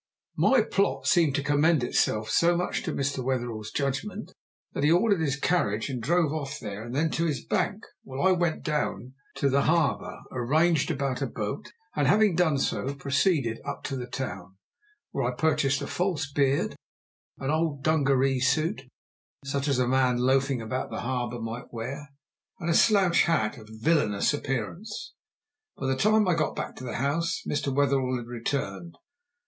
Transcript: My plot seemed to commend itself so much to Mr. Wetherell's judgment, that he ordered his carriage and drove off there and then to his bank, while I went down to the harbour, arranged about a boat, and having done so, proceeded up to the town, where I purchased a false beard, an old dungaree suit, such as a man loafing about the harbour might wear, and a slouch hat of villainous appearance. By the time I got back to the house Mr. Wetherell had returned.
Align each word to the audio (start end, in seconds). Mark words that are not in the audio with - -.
My 0.39 0.63
plot 0.63 1.05
seemed 1.05 1.35
to 1.35 1.43
commend 1.43 1.83
itself 1.83 2.27
so 2.31 2.57
much 2.57 2.81
to 2.85 2.91
Mr. 2.91 3.23
Wetherell's 3.23 3.69
judgment, 3.69 4.33
that 4.73 4.83
he 4.83 4.91
ordered 4.91 5.21
his 5.21 5.39
carriage 5.39 5.89
and 5.91 6.01
drove 6.01 6.33
off 6.33 6.57
there 6.59 6.83
and 6.83 6.95
then 6.95 7.11
to 7.11 7.25
his 7.25 7.45
bank, 7.45 7.83
while 8.01 8.19
I 8.27 8.31
went 8.31 8.63
down 8.63 9.13
to 9.35 9.47
the 9.47 9.61
harbour, 9.65 10.17
arranged 10.31 10.89
about 10.89 11.21
a 11.21 11.27
boat, 11.27 11.71
and 11.95 12.07
having 12.07 12.33
done 12.35 12.57
so, 12.57 12.95
proceeded 12.95 13.61
up 13.63 13.83
to 13.83 13.95
the 13.95 14.07
town, 14.07 14.57
where 15.11 15.23
I 15.31 15.35
purchased 15.35 15.83
a 15.83 15.85
false 15.85 16.31
beard, 16.31 16.75
an 17.37 17.51
old 17.51 17.83
dungaree 17.83 18.39
suit, 18.39 18.81
such 19.45 19.67
as 19.67 19.77
a 19.77 19.87
man 19.87 20.17
loafing 20.17 20.63
about 20.63 20.89
the 20.89 21.01
harbour 21.01 21.39
might 21.39 21.71
wear, 21.71 22.09
and 22.59 22.71
a 22.71 22.73
slouch 22.73 23.25
hat 23.25 23.55
of 23.59 23.69
villainous 23.71 24.33
appearance. 24.33 25.13
By 25.77 25.85
the 25.85 25.95
time 25.95 26.27
I 26.27 26.33
got 26.33 26.55
back 26.55 26.75
to 26.77 26.83
the 26.83 26.95
house 26.95 27.43
Mr. 27.47 27.71
Wetherell 27.71 28.17
had 28.17 28.25
returned. 28.25 28.95